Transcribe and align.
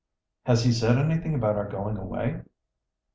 "Has 0.47 0.63
he 0.63 0.71
said 0.73 0.97
anything 0.97 1.35
about 1.35 1.57
our 1.57 1.69
going 1.69 1.95
away?" 1.97 2.41